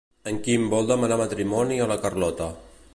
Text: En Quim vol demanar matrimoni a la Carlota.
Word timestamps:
En 0.29 0.37
Quim 0.47 0.63
vol 0.71 0.89
demanar 0.93 1.19
matrimoni 1.23 1.79
a 1.85 1.91
la 1.93 2.03
Carlota. 2.07 2.51